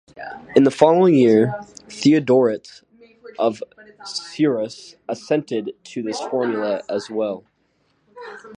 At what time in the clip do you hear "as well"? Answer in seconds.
6.89-7.43